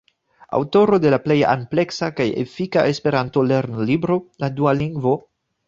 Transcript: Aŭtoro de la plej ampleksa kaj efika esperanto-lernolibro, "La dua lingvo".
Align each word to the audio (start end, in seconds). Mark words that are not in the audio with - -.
Aŭtoro 0.59 0.97
de 1.03 1.11
la 1.13 1.19
plej 1.25 1.37
ampleksa 1.51 2.09
kaj 2.21 2.27
efika 2.45 2.87
esperanto-lernolibro, 2.95 4.21
"La 4.45 4.53
dua 4.61 4.77
lingvo". 4.85 5.17